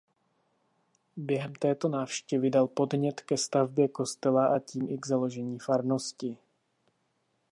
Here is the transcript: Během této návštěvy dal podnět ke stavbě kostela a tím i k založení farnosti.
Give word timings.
Během 1.17 1.55
této 1.55 1.89
návštěvy 1.89 2.49
dal 2.49 2.67
podnět 2.67 3.21
ke 3.21 3.37
stavbě 3.37 3.87
kostela 3.87 4.45
a 4.55 4.59
tím 4.59 4.89
i 4.89 4.97
k 4.97 5.05
založení 5.07 5.59
farnosti. 5.59 6.37